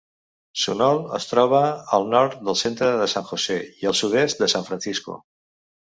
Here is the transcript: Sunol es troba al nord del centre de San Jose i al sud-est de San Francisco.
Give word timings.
Sunol 0.61 1.01
es 1.17 1.27
troba 1.31 1.59
al 1.97 2.09
nord 2.13 2.35
del 2.47 2.57
centre 2.63 2.89
de 3.03 3.09
San 3.15 3.27
Jose 3.33 3.61
i 3.83 3.91
al 3.93 3.99
sud-est 4.01 4.43
de 4.45 4.49
San 4.55 4.71
Francisco. 4.71 5.21